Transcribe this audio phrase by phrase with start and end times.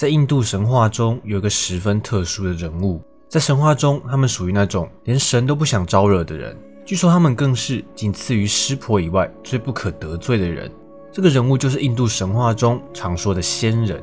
[0.00, 6.56] 在印度神话中有一个十分特殊的人物，在神话中，他们属于那种连神都不想招惹的人。
[6.86, 10.72] 据说他们更是仅次于湿婆以外最不可得罪的人。
[11.12, 14.02] 这个人物就是印度神话中常说的仙人。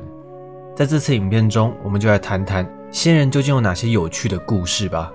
[0.76, 5.12] 在这次影片中，我们就来谈谈仙人究竟有哪些有趣的故事吧。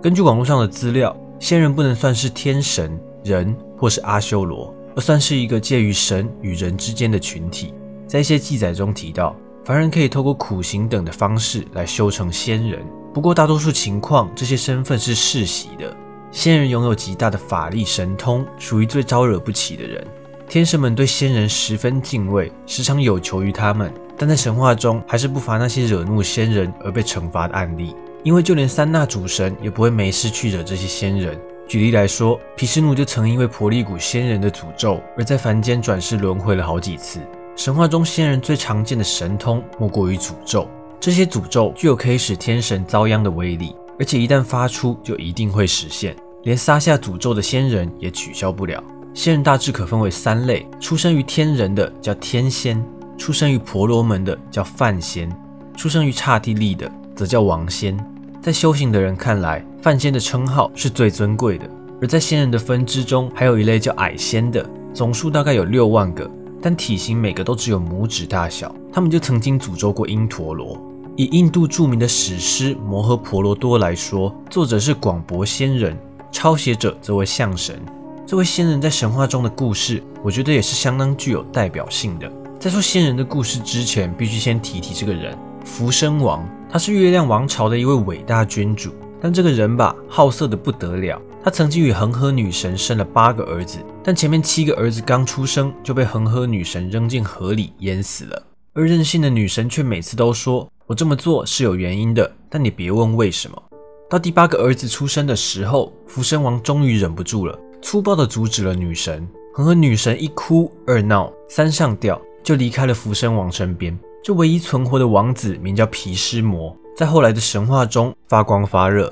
[0.00, 7.74] 根据网络上的资料，仙人不能算是天神、人或是阿修罗，而算是一个介于神与人之间的群体。
[8.06, 9.34] 在一些记载中提到。
[9.68, 15.94] 凡人可以透过苦行等的方式来修成仙人，不过大多数情况，这些身份是世袭的。
[16.30, 20.02] 仙人拥有极大的法力神通，属于最招惹不起的人。
[20.48, 23.92] 天神们对仙人十分敬畏，时常有求于他们。
[24.16, 27.94] 但在神话中，还是不乏那些惹怒仙人而被惩罚的案例。
[28.24, 31.38] 因为就连三大主神也不会没事去惹这些仙人。
[31.68, 37.20] 举例来说，毗湿奴就曾因为婆利古仙人的诅咒，而在凡间转世轮回了好几次。
[37.58, 40.68] 神话中仙人最常见的神通莫过于诅咒，
[41.00, 48.80] 这些诅咒具有可以使天神遭殃的威力，而且一旦发出就一定会实现，连撒下诅咒的仙人也取消不了。
[49.12, 52.80] 仙人大致可分为三类：出生于天人的叫天仙，
[53.18, 55.28] 出生于婆罗门的叫梵仙，
[55.76, 57.98] 出生于刹帝利的则叫王仙。
[58.40, 61.68] 在修行的人看来，梵仙的称号是最尊贵的，
[62.00, 66.30] 而在仙人的分支中，还有一类叫矮仙的，总数大概有六万个。
[66.60, 70.80] 但体型每个都只有拇指大小，他们就曾经诅咒过因陀罗。
[71.16, 75.98] 以印度著名的史诗《摩诃婆罗多》来说，作者是广博仙人，
[76.30, 77.80] 抄写者则为象神。
[78.26, 82.30] 这位仙人在神话中的故事，我觉得也是相当具有代表性的。
[82.60, 86.48] 在说仙人的故事之前，必须先提提这个人——福生王。
[86.70, 91.20] 他是月亮王朝的一位伟大君主，但这个人吧，好色的不得了。
[91.48, 98.42] 他曾经与恒河女神生了八个儿子，但前面七个儿子刚出生就被恒河女神扔进河里淹死了。
[98.74, 103.62] 而任性的女神却每次都说：“我这么做是有原因的，但你别问为什么。”
[104.10, 109.26] 到第八个儿子出生的时候，福生王终于忍不住了，粗暴地阻止了女神。
[109.54, 113.98] 恒河女神一哭二闹三上吊，就离开了福生王身边。
[114.22, 119.10] 这唯一存活的王子名叫毗湿魔，在后来的神话中发光发热。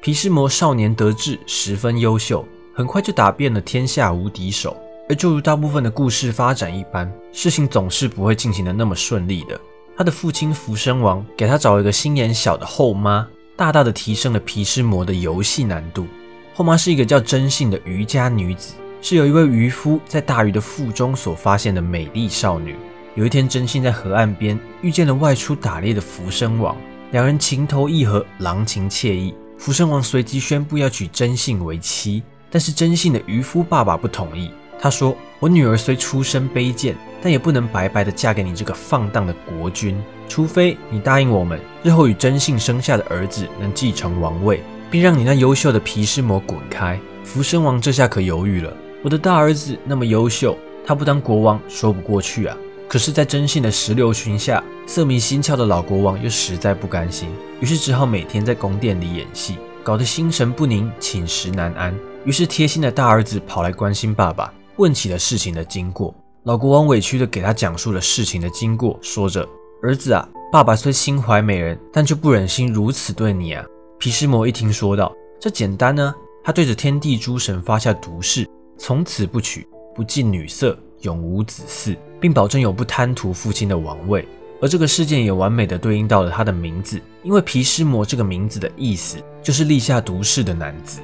[0.00, 4.76] 皮湿魔少年得志，十分优秀，很快就打遍了天下无敌手。
[5.08, 9.60] 而就如大部分的故事发展一般，事情总是不会进行的那么顺利的。
[9.96, 13.26] 他的父亲福生王给他找了一个心眼小的后妈，
[13.56, 16.06] 大大的提升了皮湿魔的游戏难度。
[16.54, 22.76] 后妈是一个叫真信的渔家女子，是有一位渔夫在大鱼的腹中所发现的美丽少女。
[23.14, 26.76] 有一天，真信在河岸边遇见了外出打猎的福生王，
[27.12, 29.34] 两人情投意合，郎情妾意。
[29.58, 34.50] 福生王随即宣布要娶真信为妻，但是真信的渔夫爸爸不同意。
[34.78, 50.56] 他说：“我女儿虽出身卑贱，但也不能白白的嫁给你这个放荡的国君，除非你答应我们，日后与真信生下的儿子能继承王位，并让你那优秀的毗湿魔滚开。”福生王这下可犹豫了：“我的大儿子那么优秀，
[50.86, 52.56] 他不当国王说不过去啊。”
[52.88, 57.28] 可是，在真信的石榴裙下，色迷心窍的老国王又实在不甘心，
[57.60, 61.92] 于是只好每天在宫殿里演戏，搞得心神不宁，寝食难安。
[62.24, 66.14] 于是，贴心的大儿子跑来关心爸爸，问起了事情的经过。
[66.44, 69.46] 老国王委屈地给他讲述了事情的经过，说着
[69.82, 73.64] ：“儿子啊，爸爸虽心怀美人，但却不忍心如此对你啊。”
[73.98, 76.14] 毗湿魔一听，说道：“这简单呢。”
[76.44, 78.48] 他对着天地诸神发下毒誓，
[78.78, 80.78] 从此不娶，不近女色。
[81.02, 81.94] 永无子嗣，
[82.26, 84.26] 并保证永不贪图父亲的王位。
[84.60, 91.00] 而这个事件也完美的对应到了他的名字，因为皮湿魔这个名字的意思就是立下毒誓的男子。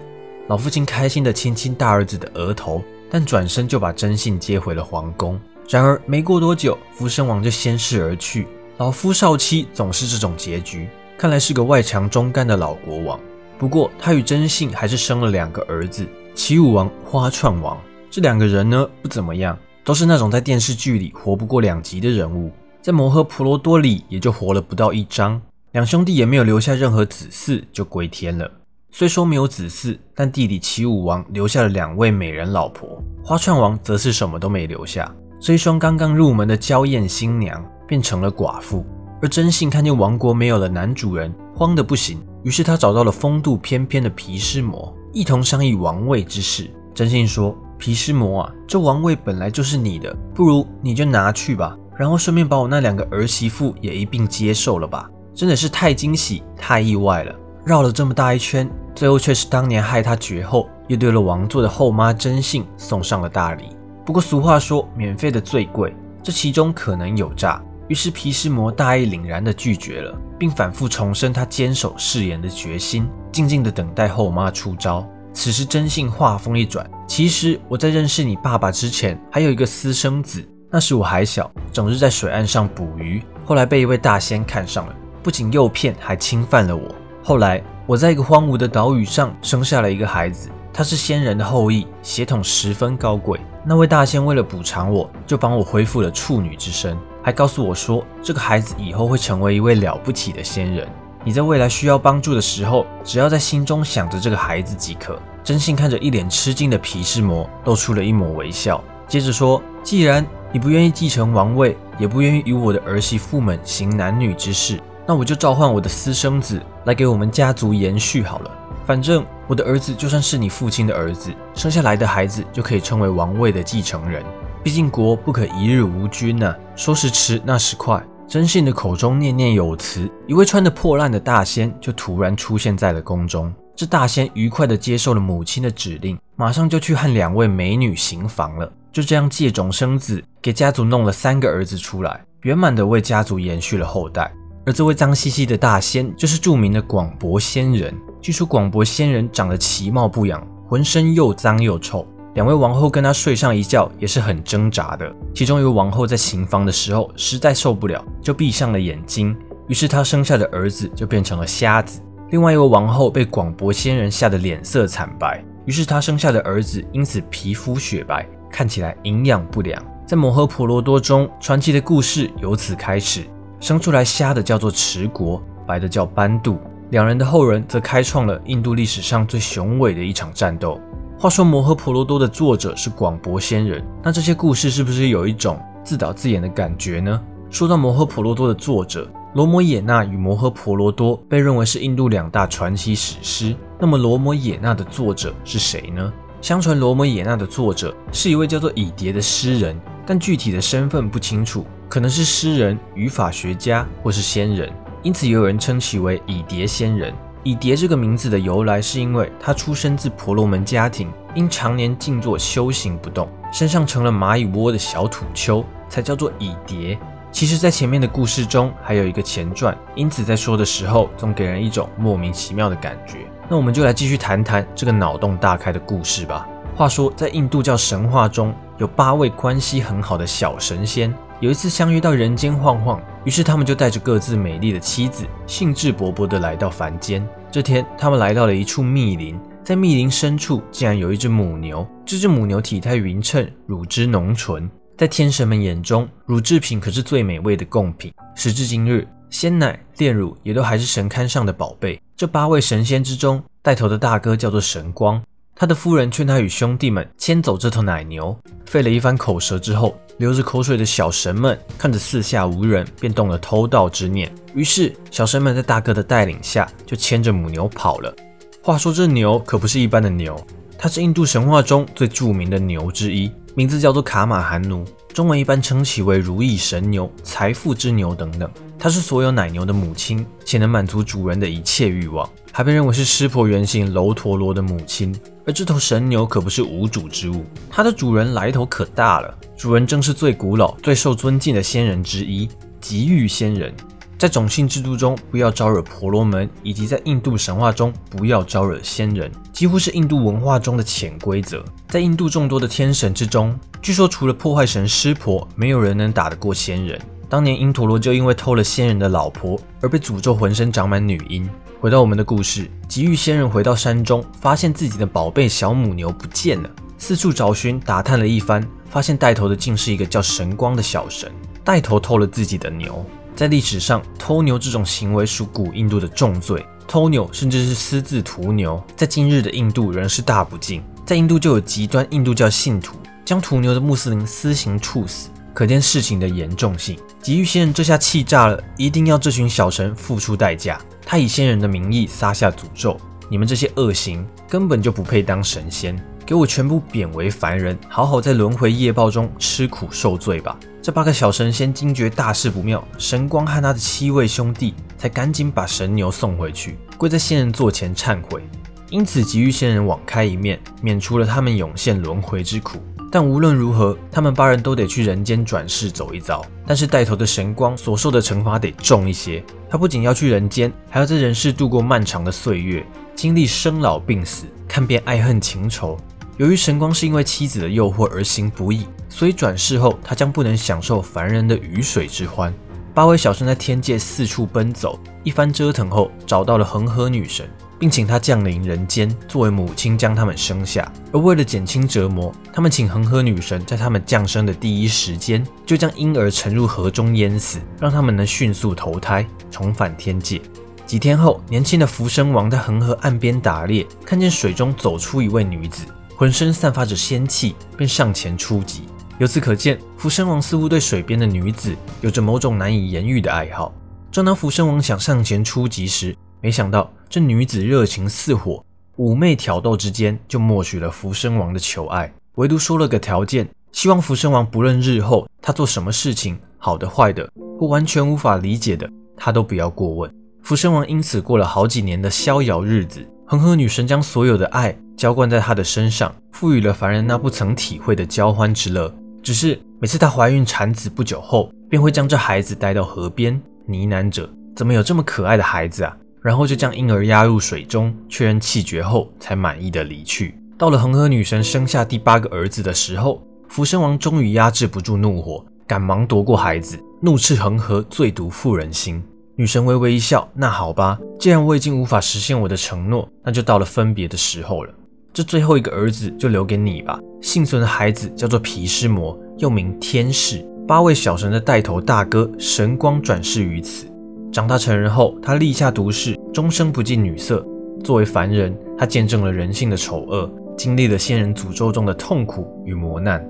[0.48, 5.40] 老父亲开心的亲亲大儿子的额头，但转身就把真信接回了皇宫。
[5.68, 8.48] 然而没过多久，福生王就先逝而去。
[8.78, 13.20] 老夫少妻总是这种结局，看来是个外强中干的老国王。
[13.58, 16.04] 不过他与真信还是生了两个儿子：
[16.34, 17.80] 齐武王、花串王。
[18.10, 19.56] 这两个人呢，不怎么样。
[19.84, 25.40] 都是那种在电视剧里活不过两集的人物，在摩诃婆罗多里也就活了不到一章。
[25.72, 28.48] 两兄弟也没有留下任何子嗣，就归天了。
[28.92, 35.12] 虽说没有子嗣，但弟弟齐武王留下了两位美人老婆，花串王则是什么都没留下。
[35.40, 38.86] 这一双刚刚入门的娇艳新娘变成了寡妇。
[39.20, 42.20] 而真信看见王国没有了男主人，慌得不行。
[42.44, 46.70] 于是他找到了风度翩翩的毗湿魔，一同商议王位之事。
[46.94, 47.56] 真信说。
[47.82, 55.10] 毗湿魔啊，这王位本来就是你的，不如你就拿去吧，然后顺便把我那两个儿媳妇也一并接受了吧。
[55.34, 57.34] 真的是太惊喜，太意外了。
[57.64, 63.64] 绕了这么大一圈，最后却是当年害他绝后，又对了王座的后妈真信送上了大礼。
[64.06, 65.92] 不过俗话说，免费的最贵，
[66.22, 67.60] 这其中可能有诈。
[67.88, 75.04] 于是毗湿魔大义凛然地拒绝了，并反复重申他坚守誓言的决心，静静地等待后妈出招。
[75.32, 80.46] 此时真信话锋一转，其实我在认识你爸爸之前，还有一个私生子。
[80.70, 86.94] 那时我还小，整日在水岸上捕鱼，后来被一位大仙看上了，不仅诱骗，还侵犯了我。
[87.22, 93.38] 后来我在一个荒芜的岛屿上生下了一个孩子，他是仙人的后裔，血统十分高贵。
[93.64, 100.88] 那位大仙为了补偿我，就帮我恢复了处女之身，还告诉我说，这个孩子以后会成为一位了不起的仙人。
[101.24, 105.18] 你在未来需要帮助的时候，只要在心中想着这个孩子即可。
[105.44, 118.50] 真信看着一脸吃惊的毗湿魔，露出了一抹微笑，接着说：“既然你不愿意继承王位，也不愿意与我的儿媳妇们行男女之事，那我就召唤我的私生子来给我们家族延续好了。
[118.84, 124.24] 反正我的儿子就算是你父亲的儿子，生下来的孩子就可以称为王位的继承人。
[124.62, 126.54] 毕竟国不可一日无君呐。
[126.76, 128.00] 说时迟，那时快。”
[128.32, 133.52] 真信的口中念念有词，一位穿得破烂的大仙就突然出现在了宫中。
[133.76, 138.72] 这大仙愉快地接受了母亲的指令，马上就去和两位美女行房了。
[138.90, 144.32] 就这样借种生子，给家族弄了三个儿子出来，圆满地为家族延续了后代。
[144.64, 147.94] 而这位脏兮兮的大仙，就是著名的广博仙人。
[148.22, 152.08] 据说广博仙人长得其貌不扬，浑身又脏又臭。
[152.34, 155.14] 两位王后跟他睡上一觉也是很挣扎的。
[155.34, 159.36] 其中一位王后在行房的时候实在受不了，就闭上了眼睛。
[159.68, 162.00] 于是她生下的儿子就变成了瞎子。
[162.30, 169.82] 另外一位王后被广博仙人吓得脸色惨白，于是她生下的儿子因此皮肤雪白，看起来营养不良。
[170.06, 173.24] 在摩诃婆罗多中，传奇的故事由此开始。
[173.60, 176.58] 生出来瞎的叫做持国，白的叫班杜。
[176.90, 180.80] 两人的后人则开创了印度历史上最雄伟的一场战斗。
[181.22, 187.22] 话说《摩诃婆罗多》的作者是广博仙人，那这些故事是不是有一种自导自演的感觉呢？
[187.48, 196.12] 说到《摩诃婆罗多》的作者罗摩衍那与《摩诃婆罗多》被认为是印度两大传奇史诗，那么罗摩衍那的作者是谁呢？
[196.40, 204.68] 相传罗摩衍那的作者是一位叫做乙蝶的诗人，但具体的身份不清楚，可能是诗人、语法学家或是仙人，
[205.04, 207.14] 因此也有人称其为乙蝶仙人。
[207.44, 216.96] 乙蝶这个名字的由来，是因为他出生自婆罗门家庭，因常年静坐修行不动，身上成了蚂蚁窝的小土丘，才叫做乙蝶。
[217.32, 223.18] 其实，在前面的故事中还有一个前传，因此在说的时候总给人一种莫名其妙的感觉。
[223.48, 226.46] 那我们就来继续谈谈这个脑洞大开的故事吧。
[226.76, 231.12] 话说，在印度教神话中有八位关系很好的小神仙，
[231.42, 233.02] 有一次相约到人间晃晃。
[233.24, 237.28] 于是他们就带着各自美丽的妻子，兴致勃勃地来到凡间。
[237.50, 241.84] 这天，他们来到了一处密林，在密林深处竟然有一只母牛。
[242.06, 248.12] 这只母牛体态匀称，乳汁浓醇，在天神们眼中，乳制品可是最美味的贡品。
[248.36, 252.00] 时至今日，鲜奶、炼乳也都还是神龛上的宝贝。
[252.16, 255.20] 这八位神仙之中，带头的大哥叫做神光。
[255.54, 264.32] 他的夫人劝他与兄弟们牵走这头奶牛，费了一番口舌之后，流着口水的小神们看着四下无人，便动了偷盗之念。
[264.54, 268.14] 于是，小神们在大哥的带领下，就牵着母牛跑了。
[268.62, 270.36] 话说，这牛可不是一般的牛，
[270.78, 278.48] 它是印度神话中最著名的牛之一，名字叫做卡马汗奴，中文一般称其为如意神牛、财富之牛等等。
[278.78, 285.14] 它是所有奶牛的母亲，且能满足主人的一切欲望，还被认为是湿婆原型楼陀罗的母亲。
[285.44, 289.34] 而这头神牛可不是无主之物，它的主人来头可大了。
[289.56, 292.48] 主人正是最古老、最受尊敬的仙人之一——
[292.80, 293.74] 吉玉仙人。
[294.18, 301.64] 在种姓制度中，不要招惹婆罗门，以及在印度神话中，不要招惹仙人，几乎是印度文化中的潜规则。
[301.88, 307.00] 在印度众多的天神之中，据说除了破坏神湿婆，没有人能打得过仙人。
[307.32, 311.48] 当年因陀罗就因为偷了仙人的老婆，而被诅咒浑身长满女婴。
[311.80, 321.32] 回到我们的故事，吉玉仙人回到山中，发现自己的宝贝小母牛不见了，四处找寻，打探了一番，发现带头的竟是一个叫神光的小神，
[321.64, 323.02] 带头偷了自己的牛。
[323.34, 330.84] 在历史上，偷牛这种行为属古印度的重罪，偷牛甚至是私自屠牛，在今日的印度仍是大不敬。
[331.06, 336.98] 在印度就有极端印度教信徒将屠牛的穆斯林私刑处死，可见事情的严重性。
[337.20, 340.80] 极欲仙人这下气炸了，一定要这群小神付出代价。
[341.04, 342.96] 他以仙人的名义撒下诅咒
[343.28, 358.42] ：“你们这些恶行根本就不配当神仙，给我全部贬为凡人，好好在轮回业报中吃苦受罪吧！”这八个小神仙惊觉大事不妙，神光和他的七位兄弟才赶紧把神牛送回去，跪在仙人座前忏悔。
[358.90, 362.78] 因此，急欲仙人网开一面，免除了他们涌现轮回之苦。
[363.12, 366.42] 但无论如何，他们八人都得去人间转世走一遭。
[366.66, 372.82] 但是带头的神光所受的惩罚得重一些，他不仅要去人间，还要在人世度过漫长的岁月，
[373.14, 375.98] 经历生老病死，看遍爱恨情仇。
[376.38, 382.50] 由于神光是因为妻子的诱惑而行不义，所以转世后他将不能享受凡人的鱼水之欢。
[382.94, 387.46] 八位小生在天界四处奔走，一番折腾后，找到了恒河女神，
[387.82, 390.88] 并请她降临人间，作为母亲将他们生下。
[391.12, 400.40] 而为了减轻折磨，他们请恒河女神在他们降生的第一时间，就将婴儿沉入河中淹死，让他们能迅速投胎，重返天界。
[400.86, 405.84] 几天后，年轻的浮生王在恒河岸边打猎，看见水中走出一位女子，
[406.16, 408.82] 浑身散发着仙气，便上前出击。
[409.18, 413.74] 由此可见，福生王似乎对水边的女子有着某种难以言喻的爱好。
[414.12, 418.64] 正当福生王想上前出击时，没想到这女子热情似火，
[418.96, 430.10] 妩媚挑逗之间就默许了福生王的求爱，唯独说了个条件，希望福生王不论日后他做什么事情，好的坏的，或完全无法理解的，他都不要过问。
[430.42, 433.06] 福生王因此过了好几年的逍遥日子。
[433.26, 438.90] 恒河女神将所有的爱浇灌在他的身上，赋予了凡人那不曾体会的交欢之乐。
[439.22, 444.26] 只是每次她怀孕产子不久后，便会将这孩子带到河边，呢喃着
[444.56, 450.38] ：“怎么有这么可爱的孩子啊？”然后就将婴儿压入水中，确认气绝后，才满意的离去。
[450.56, 459.02] 到了恒河女神生下第八个儿子的时候，福生王终于压制不住怒火，赶忙夺过孩子，怒斥恒河最毒妇人心。
[459.34, 464.72] 女神微微一笑：“那好吧，既然我已经无法实现我的承诺，那就到了分别的时候了。”
[465.12, 466.98] 这最后一个儿子就留给你吧。
[467.20, 470.46] 幸存的孩子叫做皮湿魔，又名天使。
[470.66, 473.86] 八位小神的带头大哥神光转世于此。
[474.32, 477.46] 长大成人后，他立下毒誓，终生不近女色。
[477.84, 483.22] 作为凡人，他见证了人性的丑恶，经历了仙人诅咒中的痛苦与磨难。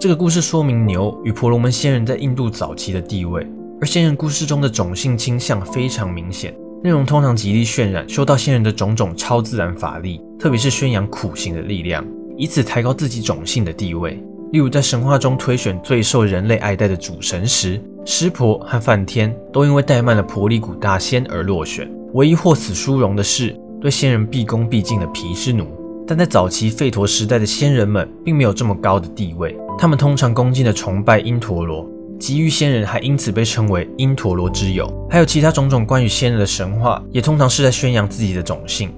[0.00, 3.46] 这个故事说明牛与婆罗门仙人在印度早期的地位，
[3.82, 6.54] 而仙人故事中的种姓倾向非常明显。
[6.82, 12.02] 内容通常极力渲染修道仙人的种种超自然法力，特别是宣扬苦行的力量，
[12.38, 14.18] 以此抬高自己种姓的地位。
[14.52, 21.90] 例如，在神话中推选最受人类爱戴的主神时，湿婆和梵天都因为怠慢了婆利古大仙而落选。
[22.12, 25.66] 唯一获此殊荣的是对仙人毕恭毕敬的毗湿奴。
[26.06, 31.88] 但在早期吠陀时代的仙人们并没有这么高的地位，他们通常恭敬地崇拜因陀罗。
[32.18, 38.92] 极欲仙人还因此被称为因陀罗之友，还有其他种种关于仙人的神话，也通常是在宣扬自己的种姓。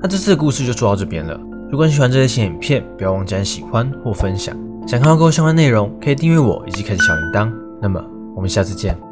[0.00, 1.38] 那这次的故事就说到这边了。
[1.70, 4.56] 如果你喜欢这类型影片，不要忘记按喜欢或分享。
[4.86, 7.52] 想看到更多相关内容，可以订阅我以及开启小铃铛。
[7.80, 8.02] 那么
[8.38, 9.07] 我们下次见。